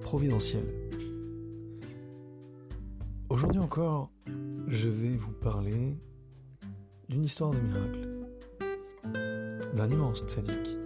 providentiel. 0.00 0.64
Aujourd'hui 3.28 3.60
encore, 3.60 4.12
je 4.66 4.88
vais 4.88 5.16
vous 5.16 5.32
parler 5.32 5.98
d'une 7.08 7.24
histoire 7.24 7.50
de 7.50 7.58
miracle, 7.58 8.08
d'un 9.74 9.90
immense 9.90 10.20
tzaddik 10.20 10.76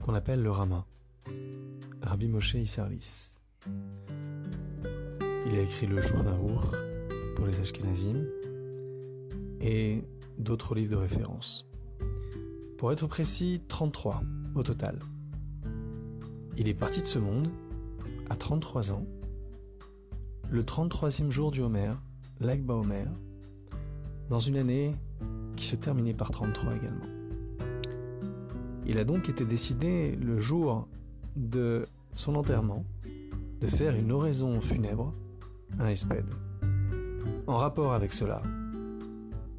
qu'on 0.00 0.14
appelle 0.14 0.42
le 0.42 0.50
Rama, 0.50 0.86
Rabbi 2.02 2.28
Moshe 2.28 2.54
Isserlis. 2.54 3.38
Il 5.46 5.54
a 5.54 5.60
écrit 5.60 5.86
le 5.86 6.00
Journaour 6.00 6.74
pour 7.36 7.46
les 7.46 7.60
Ashkenazim 7.60 8.26
et 9.60 10.02
d'autres 10.38 10.74
livres 10.74 10.90
de 10.90 10.96
référence. 10.96 11.68
Pour 12.78 12.92
être 12.92 13.06
précis, 13.06 13.62
33 13.68 14.22
au 14.54 14.62
total. 14.62 14.98
Il 16.58 16.68
est 16.68 16.74
parti 16.74 17.00
de 17.00 17.06
ce 17.06 17.18
monde 17.18 17.48
à 18.28 18.36
33 18.36 18.92
ans, 18.92 19.06
le 20.50 20.62
33e 20.62 21.30
jour 21.30 21.50
du 21.50 21.62
Homer, 21.62 21.92
l'Agba 22.40 22.74
Homer, 22.74 23.06
dans 24.28 24.38
une 24.38 24.56
année 24.56 24.94
qui 25.56 25.64
se 25.64 25.76
terminait 25.76 26.12
par 26.12 26.30
33 26.30 26.76
également. 26.76 27.06
Il 28.84 28.98
a 28.98 29.04
donc 29.04 29.30
été 29.30 29.46
décidé 29.46 30.14
le 30.16 30.40
jour 30.40 30.88
de 31.36 31.86
son 32.12 32.34
enterrement 32.34 32.84
de 33.60 33.66
faire 33.66 33.94
une 33.94 34.12
oraison 34.12 34.60
funèbre, 34.60 35.14
un 35.78 35.88
espède, 35.88 36.28
en 37.46 37.56
rapport 37.56 37.94
avec 37.94 38.12
cela, 38.12 38.42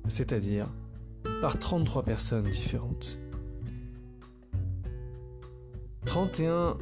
c'est-à-dire 0.08 0.68
par 1.42 1.58
33 1.58 2.04
personnes 2.04 2.50
différentes. 2.50 3.18
31 6.06 6.78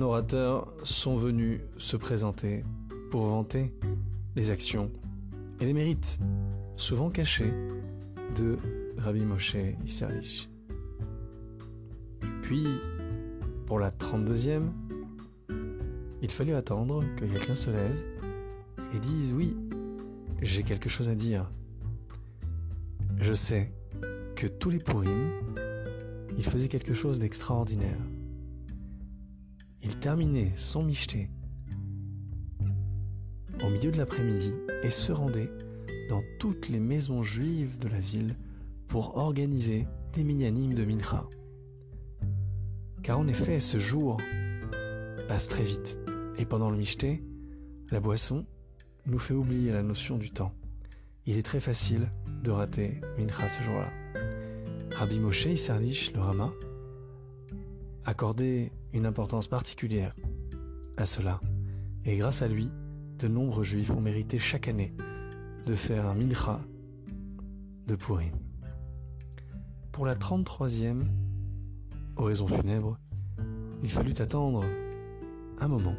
orateurs 0.00 0.72
sont 0.82 1.16
venus 1.16 1.60
se 1.76 1.96
présenter 1.96 2.64
pour 3.10 3.26
vanter 3.26 3.72
les 4.36 4.50
actions 4.50 4.90
et 5.60 5.66
les 5.66 5.72
mérites, 5.72 6.18
souvent 6.76 7.10
cachés, 7.10 7.52
de 8.36 8.56
Rabbi 8.98 9.24
Moshe 9.24 9.56
Isserlich. 9.84 10.48
Puis, 12.42 12.66
pour 13.66 13.78
la 13.78 13.90
32e, 13.90 14.70
il 16.22 16.30
fallut 16.30 16.54
attendre 16.54 17.02
que 17.16 17.24
quelqu'un 17.24 17.54
se 17.54 17.70
lève 17.70 17.96
et 18.94 18.98
dise 18.98 19.32
oui, 19.32 19.56
j'ai 20.42 20.62
quelque 20.62 20.88
chose 20.88 21.08
à 21.08 21.14
dire. 21.14 21.50
Je 23.18 23.34
sais 23.34 23.72
que 24.36 24.46
tous 24.46 24.70
les 24.70 24.78
Purim, 24.78 25.30
il 26.40 26.46
faisait 26.46 26.68
quelque 26.68 26.94
chose 26.94 27.18
d'extraordinaire. 27.18 27.98
Il 29.82 29.98
terminait 29.98 30.52
son 30.56 30.82
michté 30.82 31.28
au 33.62 33.68
milieu 33.68 33.90
de 33.90 33.98
l'après-midi 33.98 34.54
et 34.82 34.88
se 34.88 35.12
rendait 35.12 35.50
dans 36.08 36.22
toutes 36.38 36.70
les 36.70 36.80
maisons 36.80 37.22
juives 37.22 37.76
de 37.76 37.88
la 37.88 38.00
ville 38.00 38.36
pour 38.88 39.18
organiser 39.18 39.86
des 40.14 40.24
minyanim 40.24 40.72
de 40.72 40.82
Mincha. 40.82 41.28
Car 43.02 43.18
en 43.18 43.28
effet, 43.28 43.60
ce 43.60 43.76
jour 43.76 44.16
passe 45.28 45.46
très 45.46 45.62
vite. 45.62 45.98
Et 46.38 46.46
pendant 46.46 46.70
le 46.70 46.78
michté, 46.78 47.22
la 47.90 48.00
boisson 48.00 48.46
nous 49.04 49.18
fait 49.18 49.34
oublier 49.34 49.72
la 49.72 49.82
notion 49.82 50.16
du 50.16 50.30
temps. 50.30 50.54
Il 51.26 51.36
est 51.36 51.42
très 51.42 51.60
facile 51.60 52.10
de 52.42 52.50
rater 52.50 53.02
Mincha 53.18 53.46
ce 53.50 53.60
jour-là. 53.60 53.99
Rabbi 55.00 55.18
Moshe 55.18 55.46
Isserlich, 55.46 56.12
le 56.12 56.20
Rama, 56.20 56.52
accordait 58.04 58.70
une 58.92 59.06
importance 59.06 59.48
particulière 59.48 60.14
à 60.98 61.06
cela. 61.06 61.40
Et 62.04 62.18
grâce 62.18 62.42
à 62.42 62.48
lui, 62.48 62.68
de 63.18 63.26
nombreux 63.26 63.64
juifs 63.64 63.88
ont 63.92 64.02
mérité 64.02 64.38
chaque 64.38 64.68
année 64.68 64.92
de 65.64 65.74
faire 65.74 66.04
un 66.04 66.12
mincha 66.12 66.60
de 67.86 67.96
Purim. 67.96 68.34
Pour 69.90 70.04
la 70.04 70.16
33e 70.16 71.06
oraison 72.16 72.46
funèbre, 72.46 72.98
il 73.82 73.88
fallut 73.88 74.12
attendre 74.18 74.66
un 75.60 75.68
moment 75.68 75.96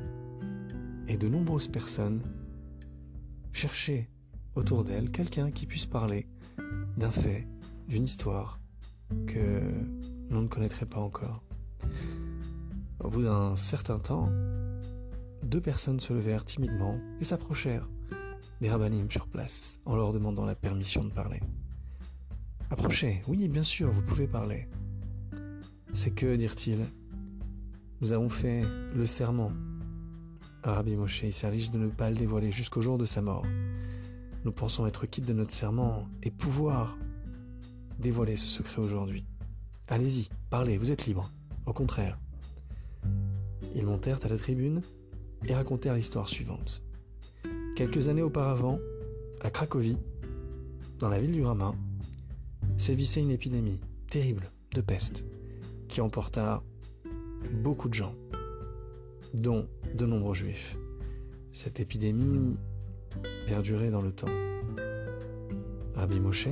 et 1.08 1.18
de 1.18 1.28
nombreuses 1.28 1.70
personnes 1.70 2.22
cherchaient 3.52 4.12
autour 4.54 4.84
d'elle 4.84 5.10
quelqu'un 5.10 5.50
qui 5.50 5.66
puisse 5.66 5.88
parler 5.88 6.28
d'un 6.98 7.10
fait, 7.10 7.48
d'une 7.88 8.04
histoire 8.04 8.61
que 9.28 9.62
l'on 10.30 10.42
ne 10.42 10.48
connaîtrait 10.48 10.86
pas 10.86 11.00
encore. 11.00 11.44
Au 13.00 13.10
bout 13.10 13.24
d'un 13.24 13.56
certain 13.56 14.00
temps, 14.00 14.30
deux 15.44 15.62
personnes 15.62 16.00
se 16.00 16.14
levèrent 16.14 16.46
timidement 16.46 17.00
et 17.20 17.24
s'approchèrent 17.24 17.90
des 18.62 18.70
rabbinim 18.70 19.10
sur 19.10 19.28
place 19.28 19.80
en 19.86 19.96
leur 19.96 20.14
demandant 20.14 20.46
la 20.46 20.56
permission 20.56 21.04
de 21.04 21.10
parler. 21.10 21.42
Approchez, 22.70 23.22
oui, 23.28 23.48
bien 23.48 23.64
sûr, 23.64 23.90
vous 23.90 24.04
pouvez 24.04 24.28
parler. 24.28 24.68
C'est 25.94 26.12
que, 26.12 26.36
dirent-ils, 26.36 26.86
nous 28.00 28.14
avons 28.14 28.30
fait 28.30 28.64
le 28.96 29.06
serment 29.06 29.52
Rabbi 30.64 30.96
Moshe 30.96 31.24
Isserlich 31.24 31.72
de 31.72 31.80
ne 31.80 31.88
pas 31.88 32.10
le 32.10 32.16
dévoiler 32.16 32.52
jusqu'au 32.52 32.82
jour 32.82 32.98
de 32.98 33.06
sa 33.06 33.22
mort. 33.22 33.46
Nous 34.46 34.52
pensons 34.52 34.86
être 34.86 35.06
quittes 35.06 35.26
de 35.26 35.34
notre 35.34 35.54
serment 35.54 36.08
et 36.24 36.32
pouvoir 36.32 36.98
dévoiler 38.02 38.36
ce 38.36 38.48
secret 38.48 38.82
aujourd'hui. 38.82 39.24
Allez-y, 39.88 40.30
parlez, 40.50 40.78
vous 40.78 40.92
êtes 40.92 41.06
libre. 41.06 41.32
Au 41.66 41.74
contraire. 41.74 42.20
Ils 43.76 43.86
montèrent 43.86 44.20
à 44.26 44.28
la 44.28 44.38
tribune 44.38 44.82
et 45.46 45.54
racontèrent 45.54 45.96
l'histoire 45.96 46.28
suivante. 46.28 46.84
Quelques 47.76 48.10
années 48.10 48.22
auparavant, 48.22 48.80
à 49.42 49.50
Cracovie, 49.50 49.98
dans 51.00 51.10
la 51.10 51.20
ville 51.20 51.32
du 51.32 51.44
Rama, 51.44 51.74
sévissait 52.78 53.22
une 53.22 53.32
épidémie 53.32 53.80
terrible 54.10 54.52
de 54.74 54.82
peste 54.82 55.24
qui 55.88 56.02
emporta 56.02 56.64
beaucoup 57.64 57.90
de 57.90 57.94
gens, 57.94 58.16
dont 59.34 59.68
de 59.96 60.06
nombreux 60.06 60.36
juifs. 60.36 60.78
Cette 61.52 61.80
épidémie 61.80 62.58
perdurait 63.48 63.92
dans 63.92 64.02
le 64.02 64.12
temps. 64.12 64.28
Rabbi 65.96 66.20
Moshe 66.20 66.48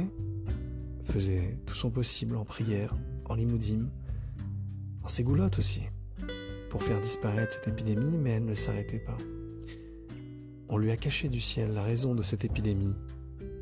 faisait 1.12 1.58
tout 1.66 1.76
son 1.76 1.90
possible 1.90 2.36
en 2.36 2.46
prière, 2.46 2.96
en 3.26 3.36
limoudim, 3.36 3.90
en 5.04 5.08
ségoulotte 5.08 5.58
aussi, 5.58 5.82
pour 6.70 6.84
faire 6.84 7.02
disparaître 7.02 7.54
cette 7.54 7.68
épidémie, 7.68 8.18
mais 8.18 8.32
elle 8.32 8.46
ne 8.46 8.54
s'arrêtait 8.54 9.00
pas. 9.00 9.18
On 10.70 10.78
lui 10.78 10.92
a 10.92 10.98
caché 10.98 11.28
du 11.28 11.42
ciel 11.42 11.74
la 11.74 11.82
raison 11.82 12.14
de 12.14 12.22
cette 12.22 12.46
épidémie 12.46 12.96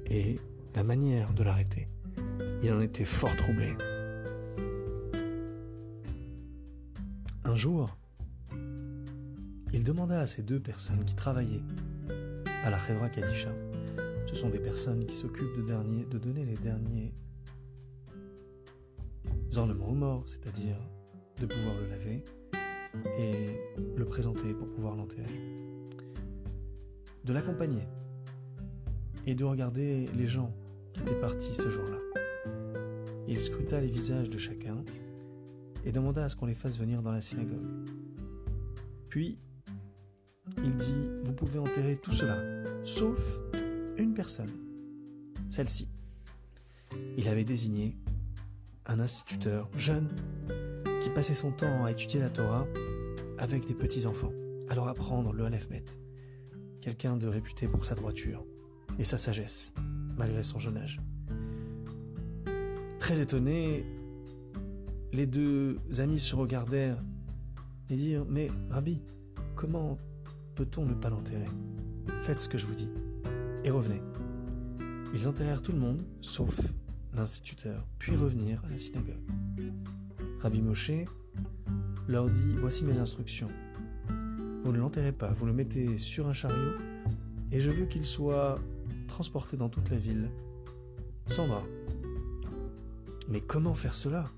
et 0.05 0.39
la 0.75 0.83
manière 0.83 1.33
de 1.33 1.43
l'arrêter. 1.43 1.87
Il 2.61 2.71
en 2.73 2.81
était 2.81 3.05
fort 3.05 3.35
troublé. 3.37 3.73
Un 7.45 7.55
jour, 7.55 7.97
il 9.73 9.83
demanda 9.85 10.19
à 10.19 10.27
ces 10.27 10.41
deux 10.41 10.59
personnes 10.59 11.05
qui 11.05 11.15
travaillaient 11.15 11.63
à 12.63 12.69
la 12.69 12.77
Chevra 12.77 13.07
Kadisha, 13.09 13.53
ce 14.27 14.35
sont 14.35 14.49
des 14.49 14.59
personnes 14.59 15.05
qui 15.05 15.15
s'occupent 15.15 15.55
de 15.65 16.17
donner 16.17 16.45
les 16.45 16.57
derniers 16.57 17.13
ornements 19.57 19.89
aux 19.89 19.95
morts, 19.95 20.23
c'est-à-dire 20.25 20.77
de 21.39 21.45
pouvoir 21.45 21.75
le 21.75 21.87
laver 21.87 22.23
et 23.17 23.59
le 23.95 24.05
présenter 24.05 24.53
pour 24.53 24.69
pouvoir 24.69 24.95
l'enterrer. 24.95 25.39
De 27.23 27.33
l'accompagner 27.33 27.87
et 29.25 29.35
de 29.35 29.43
regarder 29.43 30.07
les 30.15 30.27
gens 30.27 30.53
qui 30.93 31.01
étaient 31.01 31.19
partis 31.19 31.53
ce 31.53 31.69
jour-là. 31.69 31.97
Il 33.27 33.39
scruta 33.39 33.81
les 33.81 33.89
visages 33.89 34.29
de 34.29 34.37
chacun 34.37 34.83
et 35.83 35.91
demanda 35.91 36.23
à 36.23 36.29
ce 36.29 36.35
qu'on 36.35 36.45
les 36.45 36.55
fasse 36.55 36.77
venir 36.77 37.01
dans 37.01 37.11
la 37.11 37.21
synagogue. 37.21 37.67
Puis, 39.09 39.37
il 40.63 40.75
dit, 40.77 41.09
vous 41.23 41.33
pouvez 41.33 41.59
enterrer 41.59 41.97
tout 41.97 42.13
cela, 42.13 42.41
sauf 42.83 43.19
une 43.97 44.13
personne, 44.13 44.51
celle-ci. 45.49 45.89
Il 47.17 47.27
avait 47.27 47.43
désigné 47.43 47.97
un 48.87 48.99
instituteur 48.99 49.69
jeune 49.75 50.07
qui 51.01 51.09
passait 51.09 51.33
son 51.33 51.51
temps 51.51 51.85
à 51.85 51.91
étudier 51.91 52.19
la 52.19 52.29
Torah 52.29 52.65
avec 53.37 53.67
des 53.67 53.75
petits-enfants, 53.75 54.31
à 54.69 54.75
leur 54.75 54.87
apprendre 54.87 55.33
le 55.33 55.45
Aleph-Bet. 55.45 55.85
Quelqu'un 56.81 57.17
de 57.17 57.27
réputé 57.27 57.67
pour 57.67 57.85
sa 57.85 57.95
droiture 57.95 58.45
et 58.97 59.03
sa 59.03 59.17
sagesse, 59.17 59.73
malgré 60.17 60.41
son 60.41 60.59
jeune 60.59 60.77
âge. 60.77 61.01
Très 62.99 63.19
étonnés, 63.19 63.85
les 65.11 65.25
deux 65.25 65.79
amis 65.99 66.19
se 66.19 66.35
regardèrent 66.35 67.03
et 67.89 67.95
dirent 67.95 68.25
Mais 68.27 68.49
Rabbi, 68.69 69.03
comment 69.55 69.97
peut-on 70.55 70.85
ne 70.85 70.93
pas 70.93 71.09
l'enterrer? 71.09 71.49
Faites 72.21 72.41
ce 72.41 72.49
que 72.49 72.57
je 72.57 72.65
vous 72.65 72.75
dis 72.75 72.91
et 73.63 73.69
revenez. 73.69 74.01
Ils 75.13 75.27
enterrèrent 75.27 75.61
tout 75.61 75.71
le 75.71 75.79
monde, 75.79 76.03
sauf 76.21 76.57
l'instituteur, 77.13 77.85
puis 77.99 78.15
revenir 78.15 78.61
à 78.65 78.69
la 78.69 78.77
synagogue. 78.77 79.21
Rabbi 80.39 80.61
Moshe 80.61 80.91
leur 82.07 82.29
dit 82.29 82.55
Voici 82.59 82.83
mes 82.83 82.99
instructions. 82.99 83.49
Vous 84.63 84.71
ne 84.71 84.79
l'enterrez 84.79 85.11
pas, 85.11 85.31
vous 85.31 85.45
le 85.45 85.53
mettez 85.53 85.97
sur 85.97 86.27
un 86.27 86.33
chariot, 86.33 86.73
et 87.51 87.59
je 87.59 87.71
veux 87.71 87.85
qu'il 87.85 88.05
soit 88.05 88.59
transporté 89.07 89.57
dans 89.57 89.69
toute 89.69 89.89
la 89.89 89.97
ville. 89.97 90.29
Sandra. 91.25 91.63
Mais 93.29 93.41
comment 93.41 93.73
faire 93.73 93.93
cela? 93.93 94.29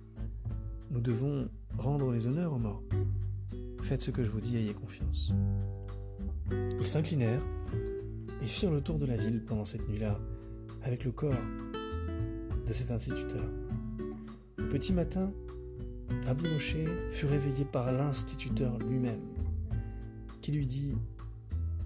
Nous 0.92 1.01
devons 1.01 1.50
rendre 1.77 2.12
les 2.12 2.27
honneurs 2.27 2.54
aux 2.54 2.60
morts. 2.60 2.83
Faites 3.81 4.01
ce 4.01 4.12
que 4.12 4.24
je 4.24 4.30
vous 4.30 4.42
dis, 4.42 4.57
ayez 4.57 4.74
confiance. 4.74 5.31
Ils 6.80 6.88
s'inclinèrent 6.88 7.44
et 8.42 8.45
firent 8.45 8.72
le 8.72 8.81
tour 8.81 8.98
de 8.98 9.06
la 9.06 9.18
ville 9.18 9.44
pendant 9.44 9.65
cette 9.65 9.88
nuit-là, 9.88 10.19
avec 10.83 11.06
le 11.06 11.12
corps 11.12 11.36
cet 12.74 12.92
instituteur. 12.92 13.45
Au 14.60 14.63
petit 14.63 14.94
matin, 14.94 15.31
Moshe 16.44 16.75
fut 17.12 17.25
réveillé 17.25 17.66
par 17.66 17.92
l'instituteur 17.92 18.77
lui-même, 18.80 19.21
qui 20.42 20.51
lui 20.51 20.68
dit 20.68 20.94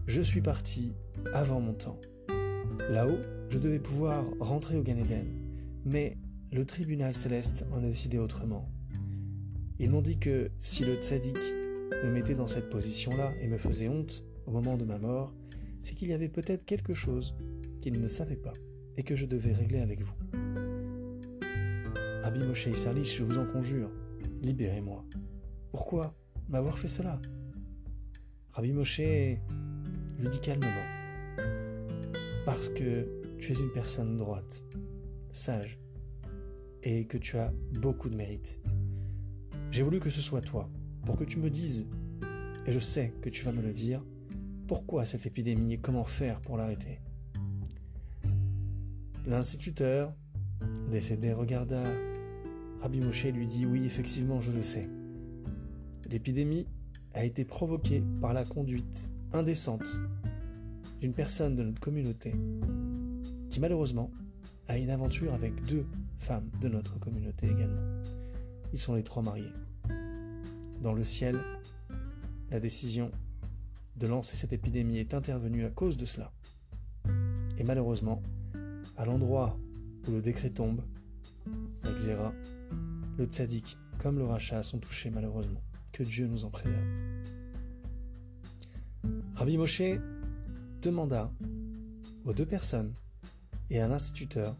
Je 0.05 0.21
suis 0.21 0.41
parti 0.41 0.93
avant 1.33 1.59
mon 1.59 1.73
temps. 1.73 1.99
Là-haut, 2.89 3.19
je 3.49 3.57
devais 3.57 3.79
pouvoir 3.79 4.25
rentrer 4.39 4.77
au 4.77 4.83
Gan 4.83 4.97
Eden, 4.97 5.27
mais 5.85 6.17
le 6.51 6.65
tribunal 6.65 7.13
céleste 7.13 7.65
en 7.71 7.77
a 7.77 7.87
décidé 7.87 8.17
autrement. 8.17 8.69
Ils 9.79 9.89
m'ont 9.89 10.01
dit 10.01 10.19
que 10.19 10.51
si 10.61 10.83
le 10.83 10.95
tzaddik 10.95 11.37
me 12.03 12.11
mettait 12.11 12.35
dans 12.35 12.47
cette 12.47 12.69
position-là 12.69 13.33
et 13.41 13.47
me 13.47 13.57
faisait 13.57 13.89
honte 13.89 14.23
au 14.45 14.51
moment 14.51 14.77
de 14.77 14.85
ma 14.85 14.97
mort, 14.97 15.33
c'est 15.81 15.95
qu'il 15.95 16.09
y 16.09 16.13
avait 16.13 16.29
peut-être 16.29 16.65
quelque 16.65 16.93
chose 16.93 17.35
qu'ils 17.81 17.99
ne 17.99 18.07
savaient 18.07 18.35
pas 18.35 18.53
et 18.97 19.03
que 19.03 19.15
je 19.15 19.25
devais 19.25 19.53
régler 19.53 19.79
avec 19.79 20.01
vous. 20.01 20.42
Rabbi 22.23 22.39
Moshe 22.39 22.67
Isserlich, 22.67 23.17
je 23.17 23.23
vous 23.23 23.37
en 23.37 23.45
conjure, 23.45 23.91
libérez-moi. 24.41 25.03
Pourquoi 25.71 26.15
m'avoir 26.47 26.79
fait 26.79 26.87
cela? 26.87 27.19
Rabbi 28.53 28.71
Moshe 28.71 28.99
lui 28.99 30.29
dit 30.31 30.39
calmement 30.39 30.69
Parce 32.45 32.69
que 32.69 33.35
tu 33.39 33.51
es 33.51 33.55
une 33.55 33.73
personne 33.73 34.15
droite, 34.15 34.63
sage, 35.33 35.77
et 36.81 37.07
que 37.07 37.17
tu 37.17 37.37
as 37.37 37.51
beaucoup 37.73 38.07
de 38.07 38.15
mérite. 38.15 38.61
J'ai 39.71 39.83
voulu 39.83 39.99
que 39.99 40.09
ce 40.09 40.21
soit 40.21 40.39
toi, 40.39 40.69
pour 41.05 41.17
que 41.17 41.25
tu 41.25 41.39
me 41.39 41.49
dises, 41.49 41.89
et 42.65 42.71
je 42.71 42.79
sais 42.79 43.13
que 43.21 43.27
tu 43.27 43.43
vas 43.43 43.51
me 43.51 43.61
le 43.61 43.73
dire, 43.73 44.01
pourquoi 44.65 45.03
cette 45.03 45.25
épidémie 45.25 45.73
et 45.73 45.77
comment 45.77 46.05
faire 46.05 46.39
pour 46.39 46.55
l'arrêter. 46.55 47.01
L'instituteur, 49.25 50.15
décédé, 50.89 51.33
regarda 51.33 51.83
Rabbi 52.83 52.99
Moshe 52.99 53.23
lui 53.27 53.47
dit 53.47 53.65
Oui, 53.65 53.85
effectivement, 53.85 54.41
je 54.41 54.51
le 54.51 54.61
sais. 54.61 54.89
L'épidémie 56.09 56.67
a 57.13 57.23
été 57.23 57.45
provoquée 57.45 58.03
par 58.19 58.33
la 58.33 58.43
conduite 58.43 59.09
indécente 59.31 60.01
d'une 60.99 61.13
personne 61.13 61.55
de 61.55 61.63
notre 61.63 61.79
communauté 61.79 62.35
qui, 63.49 63.61
malheureusement, 63.61 64.11
a 64.67 64.77
une 64.77 64.89
aventure 64.89 65.33
avec 65.33 65.63
deux 65.65 65.85
femmes 66.17 66.49
de 66.59 66.67
notre 66.67 66.99
communauté 66.99 67.47
également. 67.47 68.01
Ils 68.73 68.79
sont 68.79 68.95
les 68.95 69.03
trois 69.03 69.23
mariés. 69.23 69.53
Dans 70.81 70.93
le 70.93 71.05
ciel, 71.05 71.39
la 72.51 72.59
décision 72.59 73.11
de 73.95 74.07
lancer 74.07 74.35
cette 74.35 74.51
épidémie 74.51 74.97
est 74.97 75.13
intervenue 75.13 75.63
à 75.63 75.69
cause 75.69 75.95
de 75.95 76.03
cela. 76.03 76.33
Et 77.57 77.63
malheureusement, 77.63 78.21
à 78.97 79.05
l'endroit 79.05 79.57
où 80.05 80.11
le 80.11 80.21
décret 80.21 80.49
tombe, 80.49 80.81
la 81.83 81.93
le 83.17 83.25
tzaddik 83.25 83.77
comme 83.99 84.17
le 84.17 84.25
rachat 84.25 84.63
sont 84.63 84.79
touchés 84.79 85.09
malheureusement. 85.09 85.61
Que 85.91 86.03
Dieu 86.03 86.27
nous 86.27 86.43
en 86.45 86.49
préserve. 86.49 86.83
Rabbi 89.35 89.57
Moshe 89.57 89.83
demanda 90.81 91.31
aux 92.25 92.33
deux 92.33 92.45
personnes 92.45 92.93
et 93.69 93.79
à 93.79 93.87
l'instituteur 93.87 94.57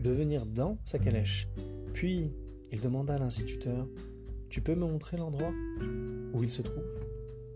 de 0.00 0.10
venir 0.10 0.44
dans 0.44 0.78
sa 0.84 0.98
calèche. 0.98 1.48
Puis 1.94 2.34
il 2.72 2.80
demanda 2.80 3.14
à 3.14 3.18
l'instituteur 3.18 3.86
Tu 4.50 4.60
peux 4.60 4.74
me 4.74 4.86
montrer 4.86 5.16
l'endroit 5.16 5.52
où 6.32 6.42
il 6.42 6.50
se 6.50 6.62
trouve? 6.62 6.84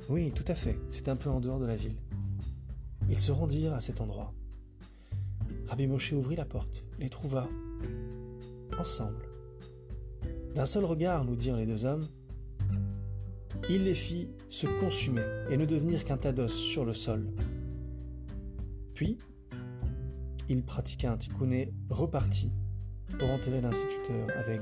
Oui, 0.08 0.32
tout 0.32 0.44
à 0.46 0.54
fait, 0.54 0.78
c'est 0.90 1.08
un 1.08 1.16
peu 1.16 1.30
en 1.30 1.40
dehors 1.40 1.58
de 1.58 1.66
la 1.66 1.76
ville. 1.76 1.96
Ils 3.08 3.18
se 3.18 3.32
rendirent 3.32 3.74
à 3.74 3.80
cet 3.80 4.00
endroit. 4.00 4.32
Rabbi 5.66 5.86
Moshe 5.86 6.12
ouvrit 6.12 6.36
la 6.36 6.44
porte, 6.44 6.84
les 6.98 7.10
trouva 7.10 7.48
ensemble 8.78 9.29
d'un 10.54 10.66
seul 10.66 10.84
regard, 10.84 11.24
nous 11.24 11.36
dirent 11.36 11.56
les 11.56 11.66
deux 11.66 11.84
hommes, 11.84 12.06
il 13.68 13.84
les 13.84 13.94
fit 13.94 14.30
se 14.48 14.66
consumer 14.66 15.22
et 15.48 15.56
ne 15.56 15.64
devenir 15.64 16.04
qu'un 16.04 16.16
tas 16.16 16.32
d'os 16.32 16.52
sur 16.52 16.84
le 16.84 16.92
sol. 16.92 17.30
Puis, 18.94 19.18
il 20.48 20.64
pratiqua 20.64 21.12
un 21.12 21.16
tikkuné 21.16 21.72
reparti 21.88 22.52
pour 23.18 23.30
enterrer 23.30 23.60
l'instituteur 23.60 24.26
avec 24.36 24.60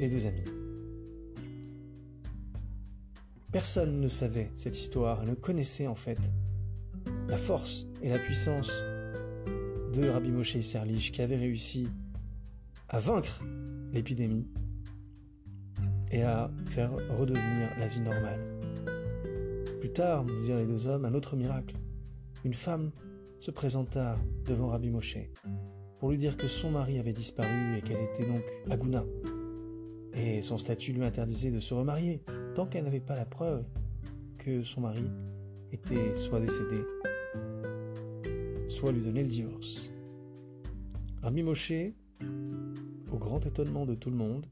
les 0.00 0.08
deux 0.08 0.26
amis. 0.26 0.44
Personne 3.50 4.00
ne 4.00 4.08
savait 4.08 4.52
cette 4.56 4.78
histoire, 4.78 5.24
ne 5.24 5.34
connaissait 5.34 5.86
en 5.86 5.94
fait 5.94 6.30
la 7.28 7.36
force 7.36 7.86
et 8.02 8.08
la 8.08 8.18
puissance 8.18 8.70
de 9.94 10.08
Rabbi 10.08 10.30
Moshe 10.30 10.60
Serlich 10.60 11.10
qui 11.10 11.22
avait 11.22 11.38
réussi 11.38 11.88
à 12.88 12.98
vaincre 12.98 13.42
l'épidémie 13.92 14.46
et 16.10 16.22
à 16.22 16.50
faire 16.66 16.92
redevenir 17.18 17.70
la 17.78 17.88
vie 17.88 18.00
normale. 18.00 18.40
Plus 19.80 19.92
tard, 19.92 20.24
nous 20.24 20.40
dirent 20.40 20.58
les 20.58 20.66
deux 20.66 20.86
hommes, 20.86 21.04
un 21.04 21.14
autre 21.14 21.36
miracle. 21.36 21.76
Une 22.44 22.54
femme 22.54 22.90
se 23.40 23.50
présenta 23.50 24.18
devant 24.44 24.68
Rabbi 24.68 24.90
Moshe 24.90 25.18
pour 25.98 26.10
lui 26.10 26.18
dire 26.18 26.36
que 26.36 26.46
son 26.46 26.70
mari 26.70 26.98
avait 26.98 27.12
disparu 27.12 27.76
et 27.76 27.82
qu'elle 27.82 28.02
était 28.02 28.26
donc 28.26 28.42
Aguna. 28.70 29.04
Et 30.14 30.42
son 30.42 30.58
statut 30.58 30.92
lui 30.92 31.04
interdisait 31.04 31.50
de 31.50 31.60
se 31.60 31.74
remarier 31.74 32.22
tant 32.54 32.66
qu'elle 32.66 32.84
n'avait 32.84 33.00
pas 33.00 33.16
la 33.16 33.26
preuve 33.26 33.64
que 34.38 34.62
son 34.62 34.82
mari 34.82 35.10
était 35.72 36.14
soit 36.16 36.40
décédé, 36.40 36.82
soit 38.68 38.92
lui 38.92 39.02
donnait 39.02 39.22
le 39.22 39.28
divorce. 39.28 39.90
Rabbi 41.22 41.42
Moshe, 41.42 41.72
au 43.12 43.18
grand 43.18 43.44
étonnement 43.44 43.84
de 43.84 43.94
tout 43.94 44.10
le 44.10 44.16
monde, 44.16 44.46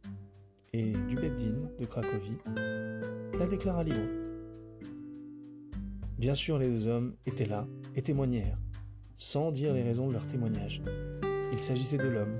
et 0.74 0.90
du 1.08 1.14
Beddin 1.14 1.56
de 1.78 1.84
Cracovie, 1.84 2.38
la 3.38 3.46
déclara 3.46 3.84
libre. 3.84 4.00
Bien 6.18 6.34
sûr, 6.34 6.58
les 6.58 6.68
deux 6.68 6.88
hommes 6.88 7.14
étaient 7.26 7.46
là 7.46 7.68
et 7.94 8.02
témoignèrent, 8.02 8.58
sans 9.16 9.52
dire 9.52 9.72
les 9.72 9.84
raisons 9.84 10.08
de 10.08 10.12
leur 10.12 10.26
témoignage. 10.26 10.82
Il 11.52 11.58
s'agissait 11.58 11.98
de 11.98 12.08
l'homme 12.08 12.34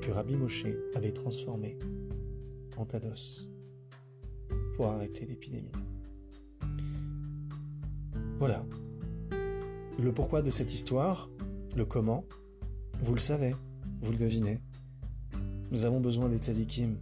que 0.00 0.10
Rabbi 0.10 0.34
Moshe 0.34 0.66
avait 0.96 1.12
transformé 1.12 1.78
en 2.76 2.86
Tados 2.86 3.48
pour 4.74 4.86
arrêter 4.86 5.24
l'épidémie. 5.24 5.70
Voilà. 8.38 8.66
Le 10.02 10.12
pourquoi 10.12 10.42
de 10.42 10.50
cette 10.50 10.74
histoire, 10.74 11.30
le 11.76 11.84
comment, 11.84 12.24
vous 13.00 13.14
le 13.14 13.20
savez, 13.20 13.54
vous 14.00 14.10
le 14.10 14.18
devinez. 14.18 14.60
Nous 15.70 15.84
avons 15.84 16.00
besoin 16.00 16.28
des 16.28 16.38
tzadikim 16.38 16.96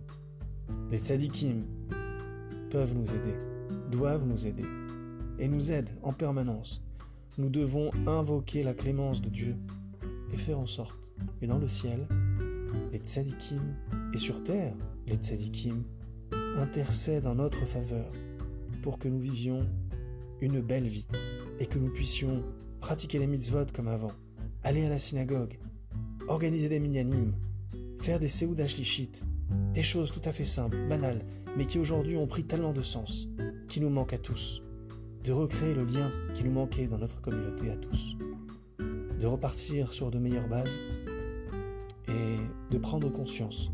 les 0.90 0.98
tzadikim 0.98 1.64
peuvent 2.70 2.94
nous 2.96 3.14
aider, 3.14 3.36
doivent 3.90 4.26
nous 4.26 4.46
aider, 4.46 4.66
et 5.38 5.48
nous 5.48 5.70
aident 5.70 5.90
en 6.02 6.12
permanence. 6.12 6.82
Nous 7.38 7.48
devons 7.48 7.90
invoquer 8.06 8.62
la 8.62 8.74
clémence 8.74 9.22
de 9.22 9.28
Dieu 9.28 9.56
et 10.32 10.36
faire 10.36 10.58
en 10.58 10.66
sorte 10.66 11.12
que 11.40 11.46
dans 11.46 11.58
le 11.58 11.68
ciel, 11.68 12.06
les 12.92 12.98
tzadikim, 12.98 13.62
et 14.12 14.18
sur 14.18 14.42
terre, 14.42 14.74
les 15.06 15.16
tzadikim, 15.16 15.84
intercèdent 16.56 17.26
en 17.26 17.36
notre 17.36 17.64
faveur 17.66 18.10
pour 18.82 18.98
que 18.98 19.08
nous 19.08 19.20
vivions 19.20 19.66
une 20.40 20.60
belle 20.60 20.86
vie 20.86 21.06
et 21.60 21.66
que 21.66 21.78
nous 21.78 21.92
puissions 21.92 22.42
pratiquer 22.80 23.18
les 23.18 23.26
mitzvot 23.26 23.66
comme 23.72 23.88
avant, 23.88 24.12
aller 24.64 24.84
à 24.84 24.88
la 24.88 24.98
synagogue, 24.98 25.58
organiser 26.28 26.68
des 26.68 26.80
minyanim, 26.80 27.34
faire 28.00 28.18
des 28.18 28.28
seoudas 28.28 28.74
des 29.72 29.82
choses 29.82 30.12
tout 30.12 30.20
à 30.24 30.32
fait 30.32 30.44
simples, 30.44 30.78
banales, 30.88 31.24
mais 31.56 31.66
qui 31.66 31.78
aujourd'hui 31.78 32.16
ont 32.16 32.26
pris 32.26 32.44
tellement 32.44 32.72
de 32.72 32.82
sens, 32.82 33.28
qui 33.68 33.80
nous 33.80 33.90
manquent 33.90 34.14
à 34.14 34.18
tous. 34.18 34.62
De 35.24 35.32
recréer 35.32 35.74
le 35.74 35.84
lien 35.84 36.10
qui 36.34 36.44
nous 36.44 36.52
manquait 36.52 36.86
dans 36.88 36.98
notre 36.98 37.20
communauté 37.20 37.70
à 37.70 37.76
tous. 37.76 38.16
De 38.78 39.26
repartir 39.26 39.92
sur 39.92 40.10
de 40.10 40.18
meilleures 40.18 40.48
bases 40.48 40.78
et 42.08 42.36
de 42.70 42.78
prendre 42.78 43.10
conscience 43.10 43.70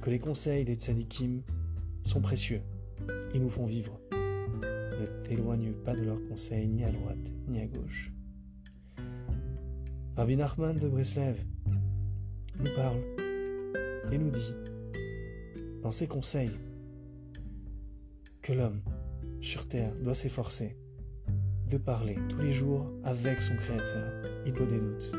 que 0.00 0.10
les 0.10 0.18
conseils 0.18 0.64
des 0.64 0.74
tzadikim 0.74 1.42
sont 2.02 2.20
précieux. 2.20 2.62
Ils 3.34 3.42
nous 3.42 3.48
font 3.48 3.66
vivre. 3.66 4.00
Ne 4.12 5.06
t'éloigne 5.22 5.72
pas 5.72 5.94
de 5.94 6.02
leurs 6.02 6.22
conseils 6.22 6.68
ni 6.68 6.84
à 6.84 6.90
droite 6.90 7.32
ni 7.46 7.60
à 7.60 7.66
gauche. 7.66 8.12
Rabbi 10.16 10.36
Nachman 10.36 10.76
de 10.76 10.88
Breslev 10.88 11.44
nous 12.58 12.74
parle 12.74 13.00
et 14.10 14.16
nous 14.18 14.30
dit 14.30 14.54
dans 15.86 15.92
ses 15.92 16.08
conseils 16.08 16.50
que 18.42 18.52
l'homme 18.52 18.80
sur 19.40 19.68
terre 19.68 19.94
doit 20.02 20.16
s'efforcer 20.16 20.76
de 21.70 21.78
parler 21.78 22.18
tous 22.28 22.40
les 22.40 22.52
jours 22.52 22.90
avec 23.04 23.40
son 23.40 23.54
Créateur, 23.54 24.20
doit 24.46 24.66
des 24.66 24.80
doutes. 24.80 25.12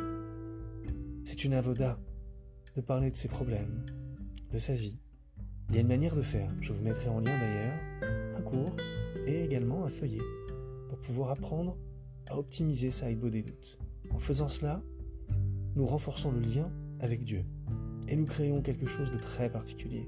C'est 1.24 1.46
une 1.46 1.54
avoda 1.54 1.98
de 2.76 2.82
parler 2.82 3.12
de 3.12 3.16
ses 3.16 3.30
problèmes, 3.30 3.86
de 4.52 4.60
sa 4.60 4.74
vie. 4.74 5.00
Il 5.70 5.76
y 5.76 5.78
a 5.78 5.82
une 5.82 5.88
manière 5.88 6.18
de 6.18 6.22
faire, 6.22 6.54
je 6.60 6.74
vous 6.74 6.84
mettrai 6.84 7.08
en 7.08 7.22
lien 7.22 7.40
d'ailleurs 7.40 8.36
un 8.36 8.42
cours 8.42 8.76
et 9.26 9.46
également 9.46 9.86
un 9.86 9.90
feuillet 9.90 10.26
pour 10.90 11.00
pouvoir 11.00 11.30
apprendre 11.30 11.78
à 12.30 12.38
optimiser 12.38 12.92
sa 12.92 13.10
Ibo 13.10 13.30
des 13.30 13.42
doutes. 13.42 13.80
En 14.12 14.20
faisant 14.20 14.50
cela, 14.50 14.84
nous 15.78 15.86
renforçons 15.86 16.34
le 16.34 16.42
lien 16.42 16.70
avec 17.00 17.24
Dieu 17.24 17.46
et 18.10 18.18
nous 18.18 18.26
créons 18.26 18.62
quelque 18.62 18.86
chose 18.86 19.12
de 19.12 19.18
très 19.18 19.50
particulier. 19.50 20.06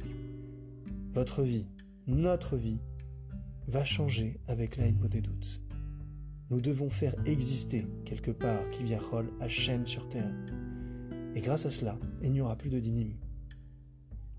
Votre 1.20 1.44
vie, 1.44 1.68
notre 2.08 2.56
vie, 2.56 2.80
va 3.68 3.84
changer 3.84 4.40
avec 4.48 4.78
la 4.78 4.90
des 4.90 5.20
doutes. 5.20 5.62
Nous 6.50 6.62
devons 6.62 6.88
faire 6.88 7.14
exister 7.26 7.86
quelque 8.06 8.32
part 8.32 8.62
à 9.42 9.48
chaîne 9.50 9.86
sur 9.86 10.08
terre. 10.08 10.34
Et 11.36 11.42
grâce 11.42 11.66
à 11.66 11.72
cela, 11.72 12.00
il 12.22 12.32
n'y 12.32 12.40
aura 12.40 12.56
plus 12.56 12.70
de 12.70 12.80
dinim, 12.80 13.18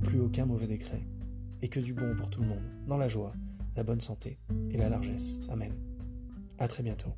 plus 0.03 0.21
aucun 0.21 0.47
mauvais 0.47 0.69
décret, 0.69 1.07
et 1.61 1.69
que 1.69 1.81
du 1.81 1.93
bon 1.93 2.17
pour 2.17 2.31
tout 2.31 2.41
le 2.41 2.49
monde, 2.49 2.65
dans 2.87 2.97
la 2.97 3.09
joie, 3.09 3.35
la 3.77 3.85
bonne 3.85 4.01
santé 4.01 4.39
et 4.71 4.79
la 4.79 4.89
largesse. 4.89 5.43
Amen. 5.51 5.75
À 6.59 6.67
très 6.67 6.83
bientôt. 6.83 7.13